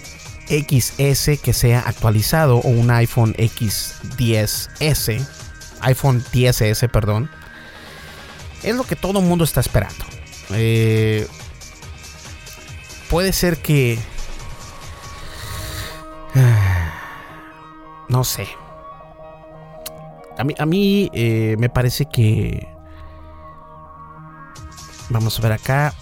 [0.49, 5.27] XS que sea actualizado o un iPhone X10S,
[5.81, 7.31] iPhone 10S, perdón,
[8.63, 10.05] es lo que todo el mundo está esperando.
[10.51, 11.27] Eh,
[13.09, 13.99] puede ser que...
[18.09, 18.49] No sé.
[20.41, 22.67] A mí, a mí eh, me parece que...
[25.11, 25.95] Vamos a ver acá.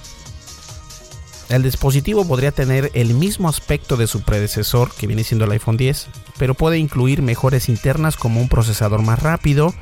[1.48, 5.76] El dispositivo podría tener el mismo aspecto de su predecesor, que viene siendo el iPhone
[5.76, 6.06] 10,
[6.38, 9.74] pero puede incluir mejoras internas como un procesador más rápido,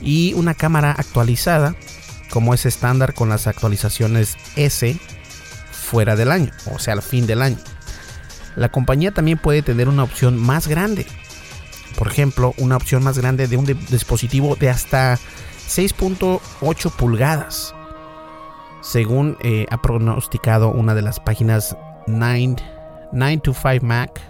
[0.00, 1.76] y una cámara actualizada
[2.30, 4.98] como es estándar con las actualizaciones S
[5.70, 7.58] fuera del año, o sea, al fin del año.
[8.56, 11.06] La compañía también puede tener una opción más grande.
[11.96, 15.18] Por ejemplo, una opción más grande de un dispositivo de hasta
[15.68, 17.74] 6.8 pulgadas.
[18.80, 22.56] Según eh, ha pronosticado una de las páginas 9,
[23.12, 24.20] 925 Mac.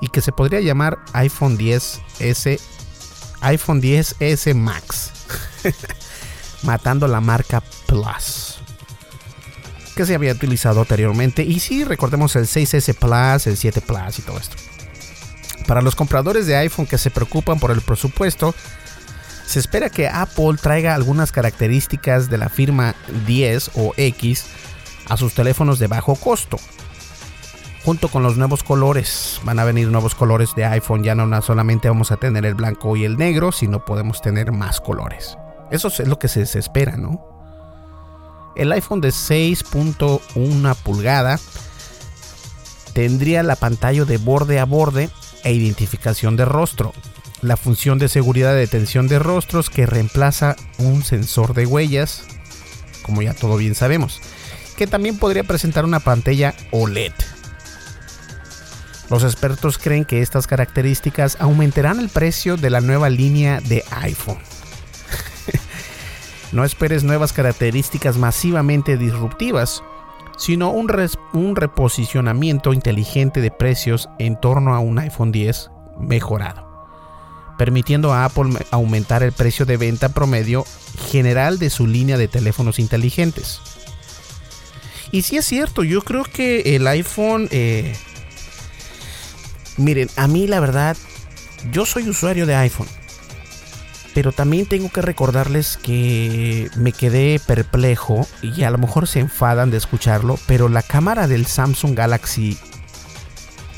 [0.00, 2.60] Y que se podría llamar iPhone 10S
[3.40, 5.12] iPhone 10S Max.
[6.62, 8.58] matando la marca Plus.
[9.94, 11.42] Que se había utilizado anteriormente.
[11.42, 14.56] Y sí, recordemos el 6S Plus, el 7 Plus y todo esto.
[15.68, 18.54] Para los compradores de iPhone que se preocupan por el presupuesto,
[19.44, 22.94] se espera que Apple traiga algunas características de la firma
[23.26, 24.46] 10 o X
[25.10, 26.56] a sus teléfonos de bajo costo.
[27.84, 31.04] Junto con los nuevos colores, van a venir nuevos colores de iPhone.
[31.04, 34.80] Ya no solamente vamos a tener el blanco y el negro, sino podemos tener más
[34.80, 35.36] colores.
[35.70, 37.22] Eso es lo que se, espera, ¿no?
[38.56, 41.38] El iPhone de 6.1 pulgada
[42.94, 45.10] tendría la pantalla de borde a borde
[45.44, 46.92] e identificación de rostro,
[47.42, 52.24] la función de seguridad de detención de rostros que reemplaza un sensor de huellas,
[53.02, 54.20] como ya todo bien sabemos,
[54.76, 57.12] que también podría presentar una pantalla OLED.
[59.10, 64.38] Los expertos creen que estas características aumentarán el precio de la nueva línea de iPhone.
[66.50, 69.82] No esperes nuevas características masivamente disruptivas,
[70.38, 70.88] sino un,
[71.56, 76.86] reposicionamiento inteligente de precios en torno a un iPhone 10 mejorado,
[77.58, 80.64] permitiendo a Apple aumentar el precio de venta promedio
[81.10, 83.60] general de su línea de teléfonos inteligentes.
[85.10, 87.48] Y si es cierto, yo creo que el iPhone...
[87.50, 87.96] Eh,
[89.76, 90.96] miren, a mí la verdad,
[91.72, 92.97] yo soy usuario de iPhone
[94.18, 99.70] pero también tengo que recordarles que me quedé perplejo y a lo mejor se enfadan
[99.70, 102.58] de escucharlo, pero la cámara del Samsung Galaxy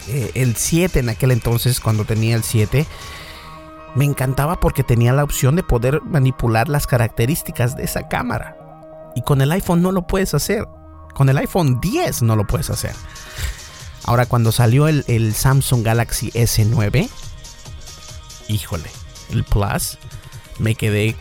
[0.08, 2.86] eh, el 7 en aquel entonces, cuando tenía el 7,
[3.94, 8.56] me encantaba porque tenía la opción de poder manipular las características de esa cámara.
[9.14, 10.66] Y con el iPhone no lo puedes hacer.
[11.12, 12.94] Con el iPhone 10 no lo puedes hacer.
[14.04, 17.10] Ahora cuando salió el, el Samsung Galaxy S9,
[18.48, 18.90] híjole,
[19.32, 19.98] el Plus,
[20.60, 21.16] me quedé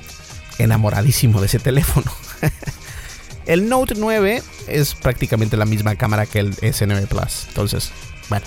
[0.58, 2.12] enamoradísimo de ese teléfono.
[3.46, 7.46] el Note 9 es prácticamente la misma cámara que el S9 Plus.
[7.48, 7.92] Entonces,
[8.30, 8.46] bueno.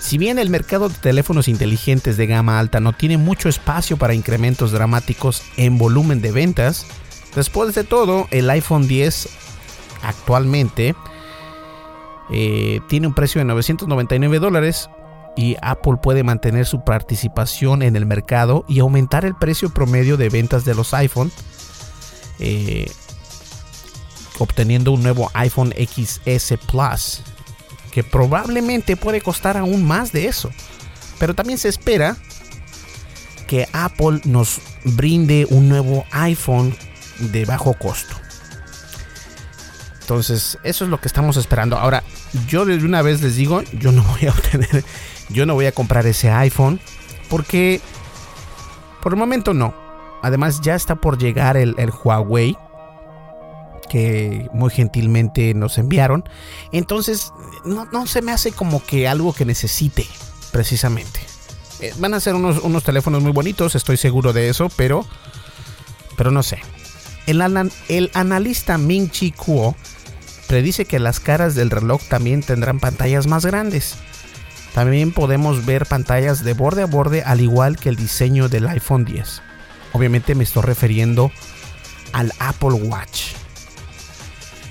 [0.00, 4.14] Si bien el mercado de teléfonos inteligentes de gama alta no tiene mucho espacio para
[4.14, 6.86] incrementos dramáticos en volumen de ventas,
[7.36, 9.28] después de todo, el iPhone 10
[10.02, 10.96] actualmente
[12.32, 14.88] eh, tiene un precio de 999 dólares
[15.36, 20.28] y Apple puede mantener su participación en el mercado y aumentar el precio promedio de
[20.28, 21.30] ventas de los iPhone,
[22.38, 22.90] eh,
[24.38, 27.22] obteniendo un nuevo iPhone XS Plus,
[27.92, 30.50] que probablemente puede costar aún más de eso.
[31.18, 32.16] Pero también se espera
[33.46, 36.74] que Apple nos brinde un nuevo iPhone
[37.18, 38.14] de bajo costo.
[40.10, 41.78] Entonces, eso es lo que estamos esperando.
[41.78, 42.02] Ahora,
[42.48, 44.84] yo de una vez les digo, yo no voy a obtener
[45.28, 46.80] yo no voy a comprar ese iPhone
[47.28, 47.80] porque
[49.00, 49.72] por el momento no.
[50.20, 52.58] Además ya está por llegar el, Huawei
[53.88, 56.28] que muy gentilmente nos enviaron.
[56.72, 57.32] Entonces
[57.64, 60.08] no, se me hace como que algo que necesite
[60.50, 61.20] precisamente.
[61.78, 65.06] Eh, van a ser unos, unos, teléfonos muy bonitos, estoy seguro de eso, pero,
[66.16, 66.58] pero no sé.
[67.28, 67.40] El,
[67.88, 69.76] el analista Ming Chi Kuo
[70.50, 73.94] predice que las caras del reloj también tendrán pantallas más grandes.
[74.74, 79.04] También podemos ver pantallas de borde a borde al igual que el diseño del iPhone
[79.04, 79.42] 10.
[79.92, 81.30] Obviamente me estoy refiriendo
[82.12, 83.34] al Apple Watch,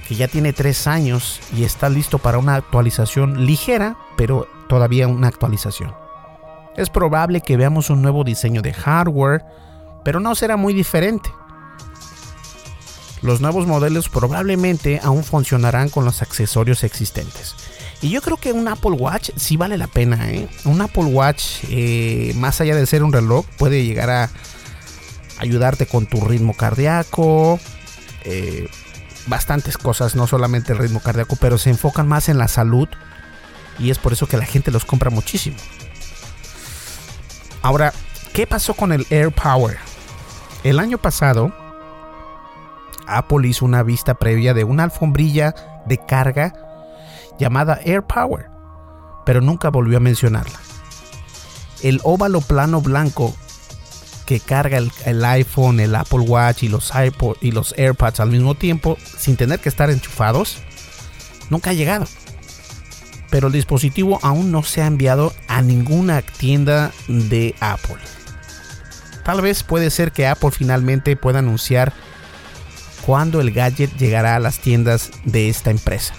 [0.05, 5.29] que ya tiene 3 años y está listo para una actualización ligera, pero todavía una
[5.29, 5.95] actualización.
[6.75, 9.45] Es probable que veamos un nuevo diseño de hardware,
[10.03, 11.29] pero no será muy diferente.
[13.21, 17.55] Los nuevos modelos probablemente aún funcionarán con los accesorios existentes.
[18.01, 20.31] Y yo creo que un Apple Watch sí vale la pena.
[20.31, 20.47] ¿eh?
[20.63, 24.29] Un Apple Watch, eh, más allá de ser un reloj, puede llegar a
[25.37, 27.59] ayudarte con tu ritmo cardíaco.
[28.23, 28.69] Eh,
[29.27, 32.87] bastantes cosas, no solamente el ritmo cardíaco, pero se enfocan más en la salud.
[33.79, 35.57] Y es por eso que la gente los compra muchísimo.
[37.61, 37.93] Ahora,
[38.33, 39.77] ¿qué pasó con el Air Power?
[40.63, 41.53] El año pasado,
[43.17, 45.55] Apple hizo una vista previa de una alfombrilla
[45.85, 46.53] de carga
[47.39, 48.47] llamada Air Power,
[49.25, 50.59] pero nunca volvió a mencionarla.
[51.81, 53.33] El óvalo plano blanco
[54.29, 56.93] que carga el, iPhone, el Apple Watch y los,
[57.41, 60.59] y los AirPods al mismo tiempo sin tener que estar enchufados,
[61.49, 62.05] nunca ha llegado.
[63.31, 67.97] Pero el dispositivo aún no se ha enviado a ninguna tienda de Apple.
[69.23, 71.91] Tal vez puede ser que Apple finalmente pueda anunciar
[73.05, 76.13] cuándo el gadget llegará a las tiendas de esta empresa.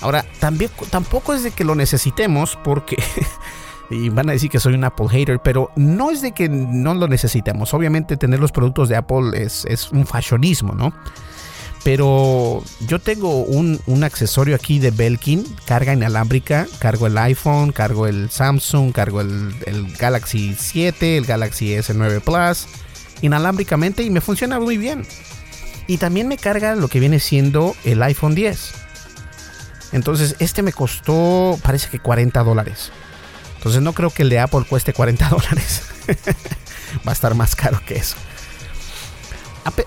[0.00, 2.96] Ahora, también, tampoco es de que lo necesitemos porque...
[3.90, 6.94] y van a decir que soy un Apple hater, pero no es de que no
[6.94, 7.72] lo necesitemos.
[7.74, 10.92] Obviamente tener los productos de Apple es, un fashionismo, ¿no?
[11.84, 18.30] Pero yo tengo un, accesorio aquí de Belkin, carga inalámbrica, cargo el iPhone, cargo el
[18.30, 22.66] Samsung, cargo el, el Galaxy 7, el Galaxy S9 Plus,
[23.22, 25.06] inalámbricamente y me funciona muy bien.
[25.88, 28.72] Y también me carga lo que viene siendo el iPhone 10.
[29.92, 32.92] Entonces, este me costó, parece que 40 dólares.
[33.56, 35.82] Entonces, no creo que el de Apple cueste 40 dólares.
[37.06, 38.16] Va a estar más caro que eso.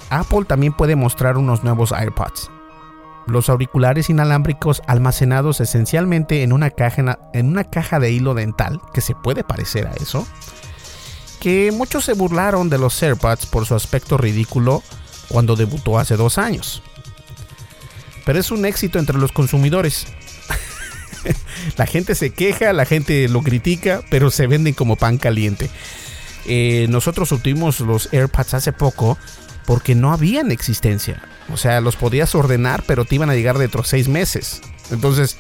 [0.10, 2.50] Apple también puede mostrar unos nuevos AirPods.
[3.28, 9.02] Los auriculares inalámbricos almacenados esencialmente en una, caja, en una caja de hilo dental, que
[9.02, 10.28] se puede parecer a eso.
[11.40, 14.84] Que muchos se burlaron de los AirPods por su aspecto ridículo
[15.32, 16.84] cuando debutó hace dos años
[18.26, 20.08] pero es un éxito entre los consumidores.
[21.78, 25.70] la gente se queja, la gente lo critica, pero se venden como pan caliente.
[26.46, 29.18] Eh, nosotros obtuvimos los AirPods hace poco
[29.66, 31.22] porque no habían existencia.
[31.52, 34.62] O sea, los podías ordenar, pero te iban a llegar dentro de seis meses.
[34.92, 35.38] Entonces,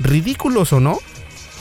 [0.00, 0.98] ridículos o no,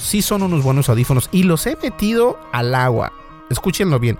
[0.01, 3.13] sí son unos buenos audífonos y los he metido al agua.
[3.49, 4.18] Escúchenlo bien.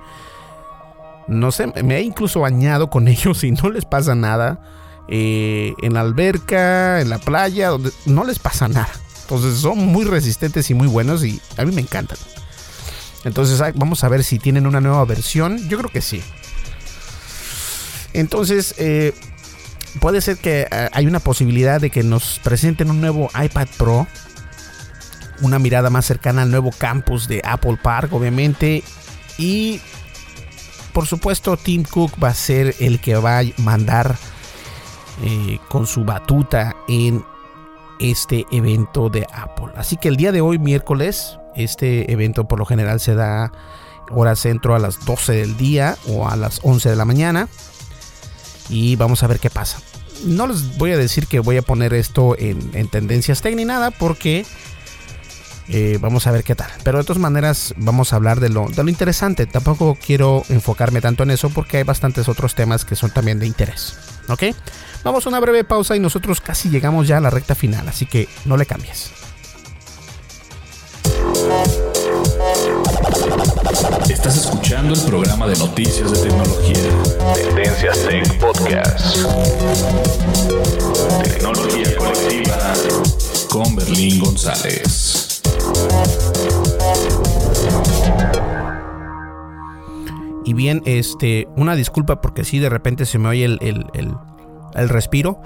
[1.28, 4.60] No sé, me he incluso bañado con ellos y no les pasa nada.
[5.08, 7.72] Eh, en la alberca, en la playa,
[8.06, 8.90] no les pasa nada.
[9.22, 12.18] Entonces son muy resistentes y muy buenos y a mí me encantan.
[13.24, 15.68] Entonces vamos a ver si tienen una nueva versión.
[15.68, 16.22] Yo creo que sí.
[18.14, 19.14] Entonces eh,
[20.00, 24.08] puede ser que eh, hay una posibilidad de que nos presenten un nuevo iPad Pro.
[25.42, 28.84] Una mirada más cercana al nuevo campus de Apple Park, obviamente.
[29.40, 29.82] Y
[30.96, 34.16] por supuesto Tim Cook va a ser el que va a mandar
[35.26, 37.22] eh, con su batuta en
[38.00, 39.74] este evento de Apple.
[39.76, 43.52] Así que el día de hoy, miércoles, este evento por lo general se da
[44.10, 47.50] hora centro a las 12 del día o a las 11 de la mañana.
[48.70, 49.80] Y vamos a ver qué pasa.
[50.24, 53.92] No les voy a decir que voy a poner esto en, tendencias tech ni nada
[53.92, 54.46] porque
[55.68, 56.70] eh, vamos a ver qué tal.
[56.84, 59.46] Pero de todas maneras vamos a hablar de lo, de lo interesante.
[59.46, 63.48] Tampoco quiero enfocarme tanto en eso porque hay bastantes otros temas que son también de
[63.48, 63.98] interés.
[64.30, 64.44] ¿Ok?
[65.04, 68.06] Vamos a una breve pausa y nosotros casi llegamos ya a la recta final, así
[68.06, 69.12] que no le cambies.
[74.10, 76.90] Estás escuchando el programa de noticias de tecnología.
[77.36, 79.18] Tendencias Tech Podcast.
[81.24, 82.74] Tecnología colectiva
[83.50, 85.25] con Berlín González.
[90.46, 93.60] Y bien, este, una disculpa porque si de repente se me oye el,
[94.76, 95.42] el respiro.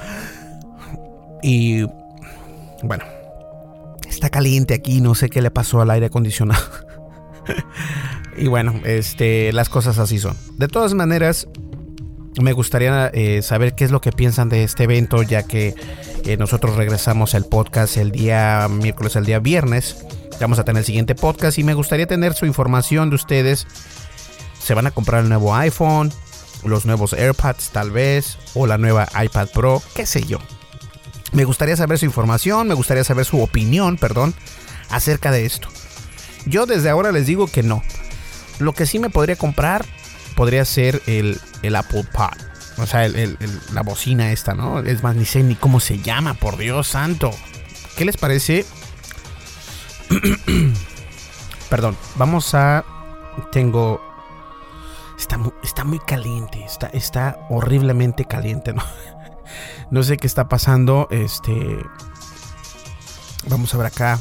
[1.41, 1.83] Y
[2.83, 3.05] bueno,
[4.07, 6.63] está caliente aquí, no sé qué le pasó al aire acondicionado.
[8.37, 10.35] y bueno, este, las cosas así son.
[10.57, 11.47] De todas maneras,
[12.39, 15.75] me gustaría eh, saber qué es lo que piensan de este evento, ya que
[16.25, 20.05] eh, nosotros regresamos el podcast el día miércoles, el día viernes.
[20.39, 23.67] Vamos a tener el siguiente podcast y me gustaría tener su información de ustedes.
[24.61, 26.11] ¿Se van a comprar el nuevo iPhone?
[26.63, 30.39] los nuevos AirPods tal vez, o la nueva iPad Pro, qué sé yo.
[31.31, 34.33] Me gustaría saber su información, me gustaría saber su opinión, perdón,
[34.89, 35.69] acerca de esto.
[36.45, 37.83] Yo desde ahora les digo que no.
[38.59, 39.85] Lo que sí me podría comprar
[40.39, 41.37] podría ser el,
[41.75, 42.31] Apple Pod.
[42.77, 43.05] O sea,
[43.73, 44.79] la bocina esta, ¿no?
[44.79, 47.31] Es más, ni sé ni cómo se llama, por Dios santo.
[47.97, 48.65] ¿Qué les parece?
[51.69, 52.85] Perdón, vamos a...
[53.51, 54.01] Tengo
[55.17, 58.83] Está muy, está muy caliente, está, está horriblemente caliente, ¿no?
[59.91, 61.09] No sé qué está pasando.
[61.11, 61.79] Este.
[63.47, 64.19] Vamos a ver acá.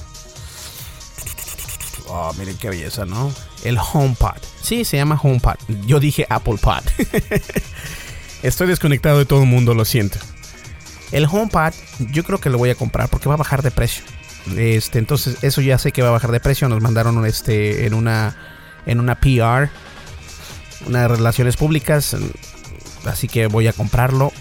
[2.09, 3.31] Oh, miren qué belleza, ¿no?
[3.65, 4.39] El HomePod.
[4.61, 5.57] Sí, se llama HomePod.
[5.87, 6.83] Yo dije Apple Pod.
[8.43, 10.19] Estoy desconectado de todo el mundo, lo siento.
[11.11, 11.73] El HomePod,
[12.11, 14.05] yo creo que lo voy a comprar porque va a bajar de precio.
[14.57, 16.69] Este, entonces, eso ya sé que va a bajar de precio.
[16.69, 18.37] Nos mandaron este en una
[18.87, 19.71] en una PR
[20.87, 22.17] unas relaciones públicas.
[23.05, 24.33] Así que voy a comprarlo.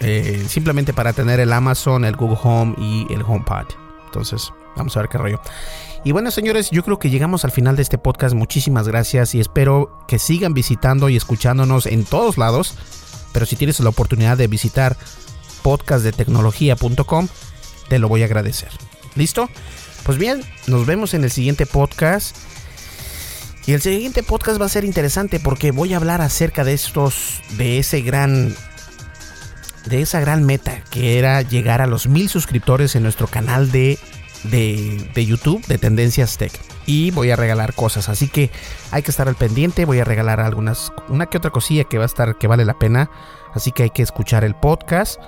[0.00, 3.66] Eh, simplemente para tener el Amazon, el Google Home y el HomePod.
[4.06, 5.40] Entonces, Vamos a ver qué rollo.
[6.04, 8.34] Y bueno, señores, yo creo que llegamos al final de este podcast.
[8.34, 12.74] Muchísimas gracias y espero que sigan visitando y escuchándonos en todos lados.
[13.32, 14.96] Pero si tienes la oportunidad de visitar
[15.62, 17.28] podcastdetecnología.com,
[17.88, 18.70] te lo voy a agradecer.
[19.16, 19.50] ¿Listo?
[20.04, 22.36] Pues bien, nos vemos en el siguiente podcast.
[23.66, 27.42] Y el siguiente podcast va a ser interesante porque voy a hablar acerca de estos,
[27.58, 28.54] de ese gran,
[29.84, 33.98] de esa gran meta que era llegar a los mil suscriptores en nuestro canal de
[34.44, 36.52] de, YouTube de Tendencias Tech.
[36.86, 38.50] Y voy a regalar cosas, así que
[38.90, 39.84] hay que estar al pendiente.
[39.84, 42.78] Voy a regalar algunas, una que otra cosilla que va a estar, que vale la
[42.78, 43.10] pena.
[43.54, 45.20] Así que hay que escuchar el podcast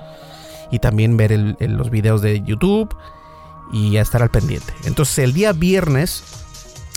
[0.70, 2.94] y también ver los videos de YouTube
[3.72, 4.72] y a estar al pendiente.
[4.84, 6.22] Entonces el día viernes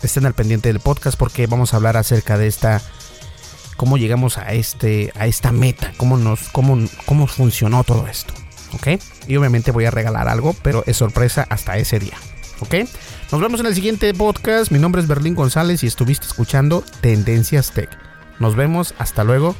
[0.01, 2.81] estén al pendiente del podcast porque vamos a hablar acerca de esta
[3.77, 8.33] cómo llegamos a este a esta meta, cómo nos cómo, cómo funcionó todo esto.
[8.73, 8.99] ¿Ok?
[9.27, 12.17] Y obviamente voy a regalar algo, pero es sorpresa hasta ese día,
[12.59, 12.75] ¿ok?
[13.31, 14.71] Nos vemos en el siguiente podcast.
[14.71, 17.89] Mi nombre es Berlín González y estuviste escuchando Tendencias Tech.
[18.39, 19.55] Nos vemos, hasta luego.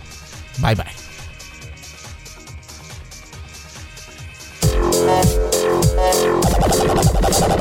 [0.60, 1.04] Bye bye.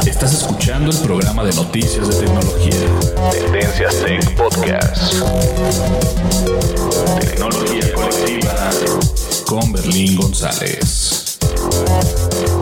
[0.07, 3.31] Estás escuchando el programa de noticias de tecnología.
[3.33, 5.15] Tendencias Tech Podcast.
[7.21, 8.71] Tecnología colectiva
[9.47, 11.22] con Berlín González.
[11.55, 12.62] Thank you.